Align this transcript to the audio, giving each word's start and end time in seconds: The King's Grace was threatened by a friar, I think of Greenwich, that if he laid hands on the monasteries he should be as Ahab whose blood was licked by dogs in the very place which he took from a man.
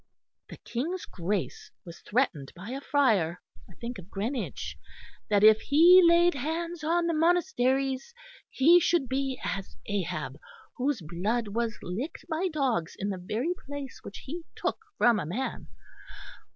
The 0.49 0.57
King's 0.57 1.05
Grace 1.05 1.69
was 1.85 1.99
threatened 1.99 2.51
by 2.55 2.71
a 2.71 2.81
friar, 2.81 3.39
I 3.69 3.75
think 3.75 3.99
of 3.99 4.09
Greenwich, 4.09 4.75
that 5.29 5.43
if 5.43 5.61
he 5.61 6.01
laid 6.03 6.33
hands 6.33 6.83
on 6.83 7.05
the 7.05 7.13
monasteries 7.13 8.11
he 8.49 8.79
should 8.79 9.07
be 9.07 9.39
as 9.43 9.77
Ahab 9.85 10.39
whose 10.75 11.01
blood 11.03 11.49
was 11.49 11.77
licked 11.83 12.25
by 12.27 12.47
dogs 12.51 12.95
in 12.97 13.09
the 13.09 13.19
very 13.23 13.53
place 13.67 13.99
which 14.01 14.23
he 14.25 14.43
took 14.55 14.79
from 14.97 15.19
a 15.19 15.25
man. 15.27 15.67